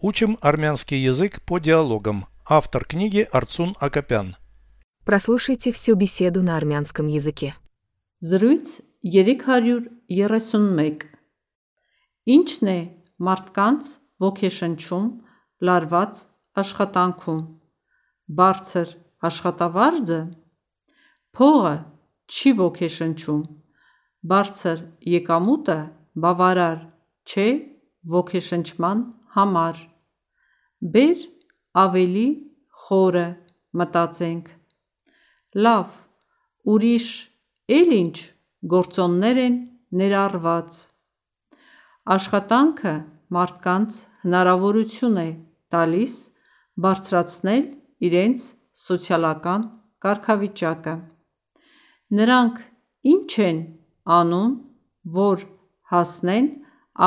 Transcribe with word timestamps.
Учим 0.00 0.38
армянский 0.40 0.98
язык 0.98 1.42
по 1.42 1.58
диалогам. 1.58 2.26
Автор 2.46 2.84
книги 2.84 3.26
Арцун 3.32 3.74
Акопян. 3.80 4.36
Прослушайте 5.04 5.72
всю 5.72 5.96
беседу 5.96 6.42
на 6.42 6.56
армянском 6.56 7.06
языке. 7.06 7.54
Զրույց 8.20 8.82
331 9.02 11.18
Ինչն 12.28 12.68
է 12.68 12.78
մարդկանց 13.24 13.86
ոգեշնչում 14.20 15.06
լարված 15.64 16.18
աշխատանքում 16.62 17.38
բարձր 18.40 18.90
աշխատավարձը 19.28 20.18
փողը 21.38 21.72
չի 22.28 22.52
ոգեշնչում 22.60 23.40
բարձր 24.32 24.82
եկամուտը 25.14 25.78
բավարար 26.24 26.82
չէ 27.30 27.48
ոգեշնչման 28.16 29.06
համար 29.36 29.80
բեր 30.94 31.24
ավելի 31.84 32.26
խորը 32.84 33.26
մտածենք 33.80 34.52
լավ 35.66 35.96
ուրիշ 36.74 37.08
էլ 37.78 37.92
ինչ 37.98 38.16
գործոններ 38.74 39.40
են 39.44 39.58
ներառված 40.00 40.78
աշխատանքը 42.14 42.94
մարդկանց 43.36 43.96
հնարավորություն 44.24 45.18
է 45.22 45.28
տալիս 45.74 46.14
բարձրացնել 46.84 47.64
իրենց 48.08 48.44
սոցիալական 48.82 49.66
կարգավիճակը: 50.04 50.94
Նրանք 52.18 52.60
ի՞նչ 53.12 53.32
են 53.48 53.58
անում, 54.18 54.52
որ 55.18 55.44
հասնեն 55.92 56.48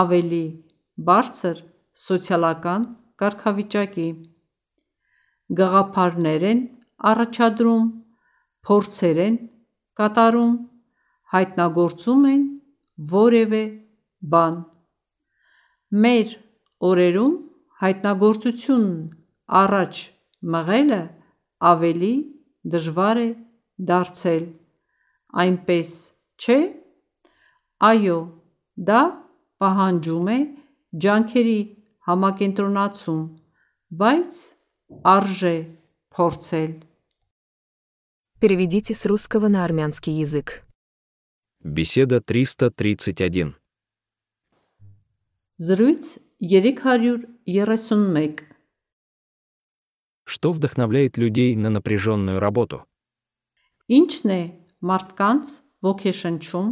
ավելի 0.02 0.46
բարձր 1.10 1.64
սոցիալական 2.02 2.86
կարգավիճակի: 3.22 4.06
Գաղափարներ 5.60 6.44
են 6.52 6.62
առաջադրում, 7.12 7.86
փորձեր 8.68 9.20
են 9.26 9.36
կատարում, 10.00 10.54
հայտնագործում 11.34 12.24
են 12.32 12.44
որևէ 13.12 13.64
բան: 14.34 14.56
Մեր 16.06 16.34
օրերում 16.90 17.36
հայտնագործությունն 17.84 18.96
առաջ 19.62 20.02
մղելը 20.56 21.02
ավելի 21.72 22.14
դժվար 22.76 23.22
է 23.26 23.30
դարձել, 23.92 24.46
այնպես 25.44 25.92
չէ՞: 26.42 26.60
Այո 27.92 28.18
դա 28.90 29.02
պահանջում 29.62 30.28
է 30.38 30.40
ջանքերի 31.06 31.60
համակենտրոնացում, 32.07 33.23
բայց 33.91 34.33
արժե 35.03 35.57
փորձել: 36.15 36.87
Переведите 38.39 38.95
с 38.95 39.07
русского 39.07 39.49
на 39.49 39.65
армянский 39.65 40.13
язык. 40.13 40.63
Беседа 41.65 42.21
331. 42.21 43.55
Զրույց 45.59 46.19
331 46.39 48.47
Что 50.25 50.53
вдохновляет 50.53 51.17
людей 51.17 51.57
на 51.57 51.71
напряженную 51.71 52.41
работу? 52.41 52.85
Ինչն 53.89 54.31
է 54.37 54.41
մարդկանց 54.85 55.63
ոգեշնչում 55.87 56.71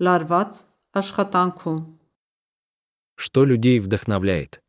լարված 0.00 0.52
աշխատանքում 0.96 1.80
Что 3.16 3.44
людей 3.44 3.80
вдохновляет? 3.80 4.62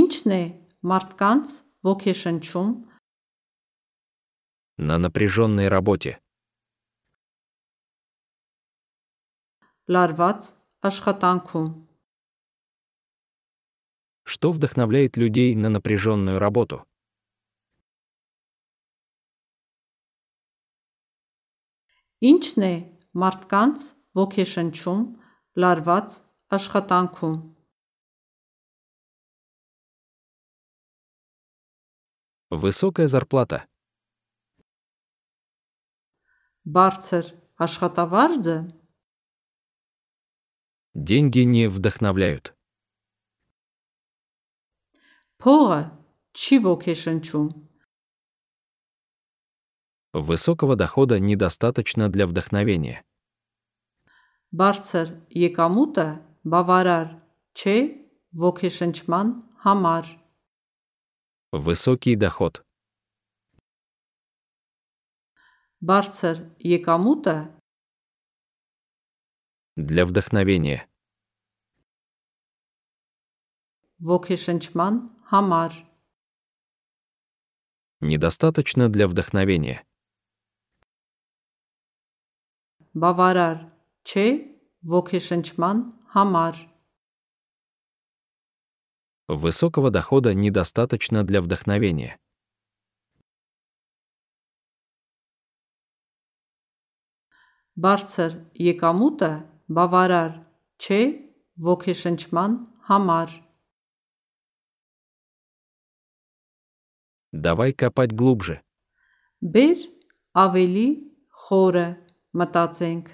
Ինչն 0.00 0.36
է 0.36 0.42
մարդկանց 0.82 1.56
ոգեշնչում 1.86 2.70
На 4.78 4.98
напряженной 4.98 5.68
работе. 5.68 6.18
լարված 9.94 10.46
աշխատանքում 10.88 11.68
Что 14.28 14.50
вдохновляет 14.50 15.16
людей 15.16 15.54
на 15.54 15.68
напряженную 15.68 16.40
работу? 16.40 16.82
Ինչն 22.18 22.62
է 22.66 22.74
մարդկանց 23.22 23.86
ոգեշնչում 24.18 25.02
լարված 25.62 26.18
աշխատանքում 26.58 27.36
Высокая 32.50 33.06
зарплата. 33.06 33.66
Բարձր 36.64 37.32
աշխատավարձը 37.58 38.56
Деньги 40.94 41.40
не 41.40 41.68
вдохновляют. 41.68 42.56
փողը 45.42 45.80
չի 46.32 46.56
ոգեշնչում 46.66 47.48
Высокого 50.28 50.76
дохода 50.76 51.20
недостаточно 51.20 52.08
для 52.08 52.26
вдохновения. 52.26 53.04
Բարձր 54.56 55.10
եկամուտը 55.36 56.06
բավարար 56.52 57.08
չէ 57.52 57.76
ոգեշնչման 58.42 59.32
համար 59.66 60.08
Высокий 61.52 62.16
доход. 62.16 62.62
Բարձր 65.80 66.36
եկամուտը 66.74 67.36
Для 69.76 70.06
вдохновения. 70.06 70.88
ոգեշնչման 74.00 74.94
համար 75.32 75.72
Недостаточно 78.00 78.88
для 78.88 79.08
вдохновения. 79.08 79.84
բավարար 82.96 83.56
չէ 84.08 84.26
ոգեշնչման 84.92 85.80
համար 86.14 86.54
Высокого 89.30 89.90
дохода 89.90 90.34
недостаточно 90.34 91.24
для 91.24 91.42
вдохновения. 91.42 92.18
Բարձր 97.76 98.30
եկամուտը 98.56 99.28
բավարար 99.76 100.30
չէ 100.80 101.00
ոգեշնչման 101.66 102.54
համար 102.88 103.34
Давай 107.36 107.74
копать 107.74 108.16
глубже. 108.16 108.62
Բեր 109.44 109.78
ավելի 110.32 110.88
խորը 111.28 111.86
մտածենք 112.32 113.12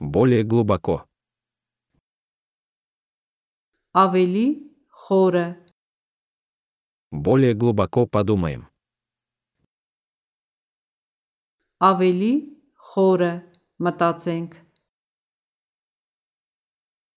Более 0.00 0.42
глубоко. 0.44 1.04
ավելի 3.94 4.46
խորը 5.02 5.46
Более 7.12 7.54
глубоко 7.54 8.06
подумаем. 8.06 8.68
ավելի 11.80 12.32
խորը 12.76 13.32
մտածենք 13.80 14.52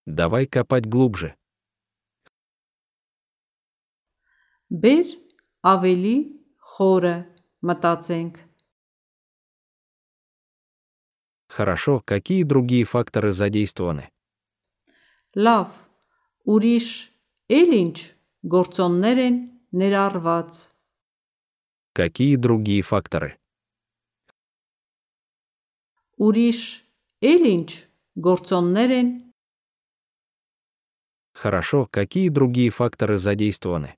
Давай 0.06 0.48
копать 0.48 0.86
глубже. 0.86 1.36
Բեր 4.72 5.08
ավելի 5.74 6.16
խորը 6.72 7.16
մտածենք 7.68 8.36
Хорошо, 11.48 12.02
какие 12.02 12.42
другие 12.44 12.84
факторы 12.84 13.32
задействованы? 13.32 14.10
Լավ 15.36 15.68
ուրիշ 16.54 16.88
էլ 17.60 17.72
ինչ 17.80 17.98
գործոններ 18.56 19.18
են 19.28 19.36
ներառված 19.82 20.52
Какие 21.94 22.36
другие 22.38 22.82
факторы? 22.82 23.38
ուրիշ 26.18 26.60
էլ 27.32 27.44
ինչ 27.56 27.70
գործոններ 28.28 28.92
են 29.00 29.10
Хорошо, 31.34 31.88
какие 31.92 32.30
другие 32.30 32.70
факторы 32.70 33.18
задействованы? 33.18 33.98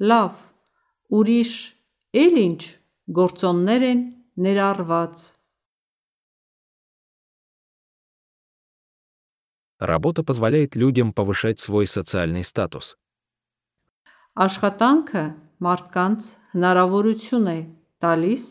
Լավ 0.00 0.32
ուրիշ 1.12 1.52
էլ 2.16 2.38
ինչ 2.42 2.62
գործոններ 3.18 3.82
են 3.90 4.00
ներառված 4.46 5.24
Работа 9.84 10.22
позволяет 10.22 10.76
людям 10.76 11.12
повышать 11.12 11.58
свой 11.58 11.86
социальный 11.86 12.44
статус. 12.44 12.96
Աշխատանքը 14.38 15.22
մարդկանց 15.64 16.26
հնարավորություն 16.54 17.48
է 17.50 17.58
տալիս 18.04 18.44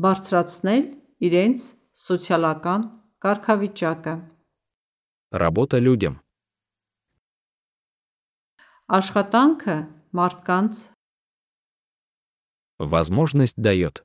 բարձրացնել 0.00 0.84
իրենց 1.26 1.58
սոցիալական 2.04 2.86
կարգավիճակը։ 3.20 4.14
Работа 5.32 5.78
людям. 5.78 6.20
Աշխատանքը 8.88 9.76
մարդկանց 10.16 10.90
Возможность 12.80 13.60
дает. 13.60 14.02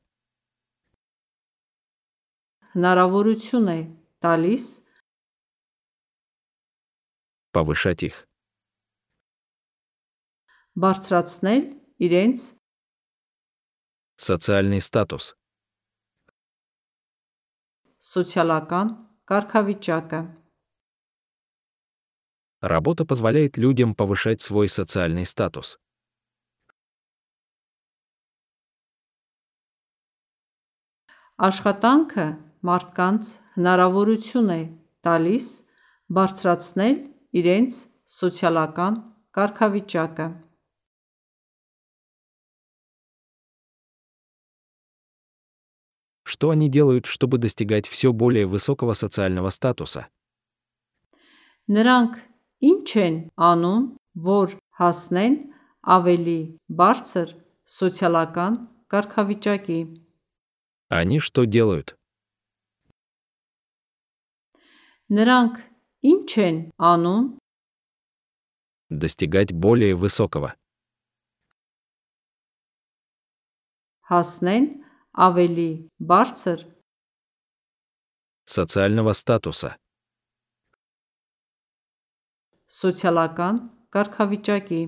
հնարավորություն 2.76 3.68
է 3.72 3.80
տալիս 4.20 4.64
Повышать 7.52 8.04
их. 8.04 8.28
բարձրացնել 10.76 11.62
իրենց 12.04 12.40
Социальный 14.18 14.82
статус. 14.82 15.36
սոցիալական 18.00 18.88
կարգավիճակը։ 19.30 20.20
Работа 22.62 23.06
позволяет 23.06 23.58
людям 23.58 23.96
повышать 23.96 24.42
свой 24.42 24.68
социальный 24.68 25.26
статус. 25.26 25.80
Աշխատանքը 31.40 32.28
մարդկանց 32.68 33.24
հնարավորություն 33.56 34.52
է 34.56 34.62
տալիս 35.08 35.48
բարձրացնել 36.16 37.09
իրենց 37.36 37.72
սոցիալական 38.06 38.94
կարգավիճակը։ 39.36 40.28
Что 46.26 46.50
они 46.50 46.70
делают, 46.70 47.06
чтобы 47.06 47.38
достигать 47.38 47.88
все 47.88 48.12
более 48.12 48.46
высокого 48.46 48.94
социального 48.94 49.50
статуса? 49.50 50.10
Նրանք 51.66 52.18
ինչ 52.62 52.90
են 53.02 53.16
անում, 53.42 53.86
որ 54.22 54.58
հասնեն 54.78 55.36
ավելի 55.82 56.40
բարձր 56.70 57.32
սոցիալական 57.66 58.54
կարգավիճակի։ 58.92 59.80
Они 60.90 61.20
что 61.20 61.46
делают? 61.46 61.96
Նրանք 65.10 65.62
ինչ 66.04 66.30
են 66.48 66.58
անում, 66.92 67.26
Достигать 68.90 69.52
более 69.52 69.96
высокого. 69.96 70.54
հասնեն 74.10 74.66
ավելի 75.28 75.70
բարձր 76.12 76.60
Социального 78.46 79.14
статуса. 79.14 79.78
սոցիալական 82.70 83.56
կարգավիճակի։ 83.96 84.82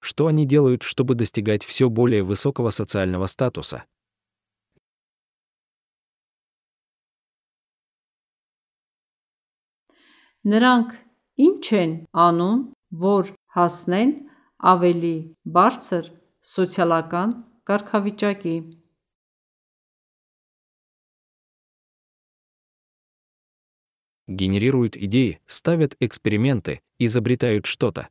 Что 0.00 0.26
они 0.26 0.44
делают, 0.46 0.82
чтобы 0.82 1.14
достигать 1.14 1.64
все 1.64 1.88
более 1.88 2.24
высокого 2.24 2.70
социального 2.70 3.26
статуса? 3.26 3.84
Նրանք 10.46 10.94
ինչ 11.46 11.64
են 11.78 11.92
անում, 12.26 12.60
որ 13.02 13.32
հասնեն 13.56 14.12
ավելի 14.72 15.16
բարձր 15.56 16.08
սոցիալական 16.52 17.34
կարգավիճակի։ 17.68 18.56
Генерируют 24.28 24.96
идеи, 24.96 25.40
ставят 25.46 25.96
эксперименты, 26.00 26.80
изобретают 26.98 27.66
что-то. 27.66 28.08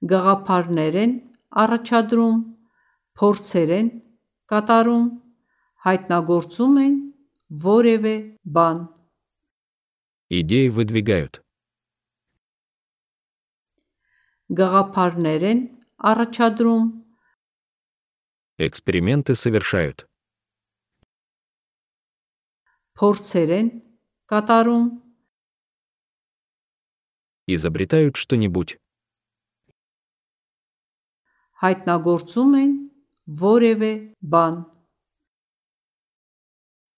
Գաղափարներ 0.00 0.94
են 0.96 1.12
առաջադրում, 1.50 2.38
փորձեր 3.20 3.70
են 3.76 3.88
կատարում, 4.48 5.06
հայտնագործում 5.84 6.78
են 6.86 6.94
որևէ 7.64 8.14
բան։ 8.56 8.78
Идеи 10.34 10.68
выдвигают. 10.68 11.42
Գաղափարներ 14.50 15.42
են 15.52 15.60
առաջադրում, 16.10 16.86
Эксперименты 18.60 19.34
совершают. 19.36 20.06
փորձեր 23.00 23.50
են 23.58 23.68
կատարում, 24.28 24.86
Изобретают 27.46 28.14
что-нибудь. 28.16 28.76
հայտնագործում 31.62 32.52
են 32.62 32.70
որևէ 33.40 33.92
բան։ 34.34 34.54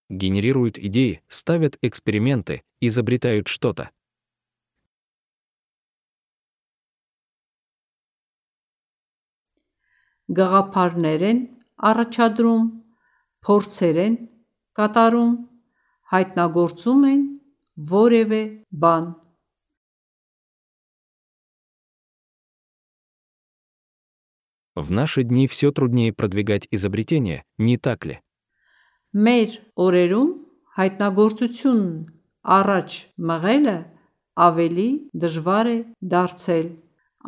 Генерируют 0.08 0.78
идеи, 0.78 1.22
ставят 1.28 1.78
эксперименты, 1.82 2.62
изобретают 2.80 3.48
что-то. 3.48 3.90
Գաղափարներ 10.28 11.22
են 11.28 11.40
առաջադրում, 11.88 12.68
փորձեր 13.44 13.96
են 14.04 14.14
կատարում, 14.78 15.32
հայտնագործում 16.12 17.02
են 17.12 17.24
որևէ 17.92 18.42
բան։ 18.84 19.04
В 24.74 24.90
наши 24.90 25.22
дни 25.22 25.46
все 25.46 25.70
труднее 25.70 26.14
продвигать 26.14 26.66
изобретения, 26.70 27.44
не 27.58 27.76
так 27.76 28.06
ли? 28.06 28.20
Մեր 29.16 29.50
օրերում 29.76 30.30
հայտնագործություն 30.78 31.82
առաջ 32.58 32.90
մղելը 33.30 33.76
ավելի 34.46 34.88
դժվար 35.24 35.66
է 35.72 35.76
դարձել։ 36.14 36.68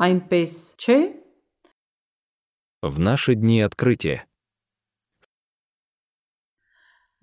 Այնպես 0.06 0.52
չէ, 0.82 0.98
В 2.84 2.98
наши 3.00 3.34
дни 3.34 3.60
открытия. 3.62 4.26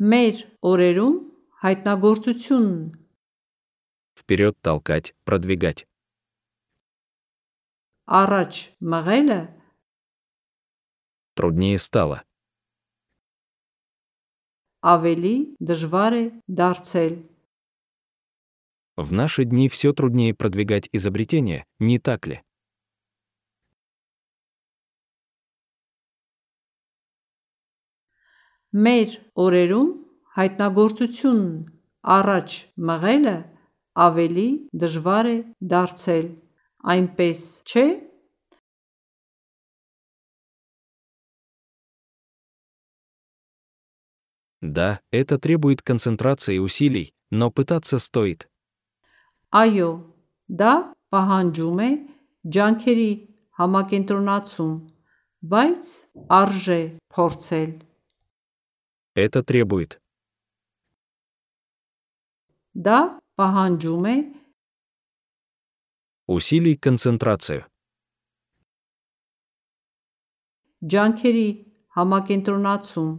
մեր 0.01 0.36
օրերում 0.62 1.17
հայտնագործություն 1.63 2.69
Вперед 4.17 4.55
толкать, 4.62 5.13
продвигать. 5.25 5.86
առաջ 8.07 8.53
մղելը 8.93 9.41
Труднее 11.36 11.77
стало. 11.79 12.24
ավելի 14.86 15.36
դժվար 15.62 16.13
է 16.17 16.24
դարձել։ 16.62 17.13
В 18.98 19.12
наши 19.13 19.45
дни 19.45 19.67
все 19.69 19.93
труднее 19.93 20.33
продвигать 20.33 20.89
изобретения, 20.91 21.65
не 21.79 21.98
так 22.00 22.27
ли? 22.27 22.41
Մեր 28.71 29.15
օրերում 29.36 29.88
հայտնագործություն 30.36 31.41
առաջ 32.07 32.53
մղելը 32.89 33.38
ավելի 34.05 34.45
դժվար 34.83 35.27
է 35.31 35.36
դարձել։ 35.74 36.27
Այնպես 36.93 37.41
չէ, 37.67 37.86
Да, 44.65 45.00
это 45.12 45.39
требует 45.39 45.81
концентрации 45.81 46.57
усилий, 46.60 47.13
но 47.31 47.50
пытаться 47.51 47.98
стоит. 48.00 48.48
այո, 49.51 49.89
դա 50.48 50.74
պահանջում 51.12 51.79
է 51.83 51.89
ջանքերի 52.55 53.10
համակենտրոնացում, 53.60 54.74
բայց 55.51 55.83
արժե 56.39 56.79
փորձել։ 57.15 57.71
Это 59.15 59.43
требует. 59.43 60.00
Դա 62.75 63.00
պահանջում 63.36 64.05
է 64.07 64.15
Усилий 66.27 66.77
концентрацию. 66.77 67.65
ջանքերի 70.91 71.48
համակենտրոնացում, 71.98 73.12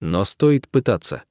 Но 0.00 0.24
стоит 0.24 0.68
пытаться. 0.68 1.24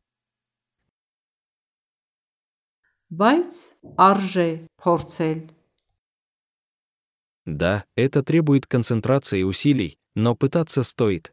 բայց 3.14 3.58
արժե 4.04 4.46
փորձել։ 4.82 5.42
Да, 7.46 7.86
это 7.96 8.24
требует 8.24 8.66
концентрации 8.66 9.42
и 9.42 9.44
усилий, 9.44 10.00
но 10.16 10.34
пытаться 10.36 10.82
стоит. 10.82 11.30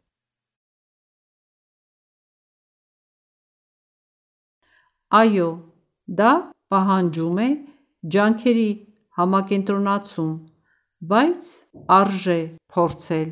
Այո, 5.09 5.49
դա 6.19 6.31
պահանջում 6.71 7.39
է 7.45 7.49
ջանքերի 8.13 8.69
համակենտրոնացում, 9.17 10.33
բայց 11.13 11.49
արժե 11.97 12.39
փորձել։ 12.75 13.31